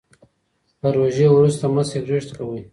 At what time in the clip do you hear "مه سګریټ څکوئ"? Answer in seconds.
1.73-2.61